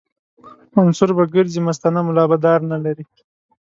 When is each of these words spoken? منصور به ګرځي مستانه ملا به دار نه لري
منصور 0.75 1.09
به 1.17 1.23
ګرځي 1.33 1.59
مستانه 1.67 2.01
ملا 2.07 2.23
به 2.29 2.37
دار 2.45 2.59
نه 2.71 2.77
لري 2.85 3.05